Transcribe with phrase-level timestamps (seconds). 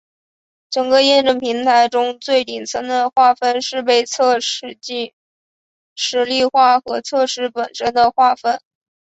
[0.71, 5.13] 整个验证平台中最顶层的划分是被测设计
[5.93, 8.59] 实例化和测试本身的划分。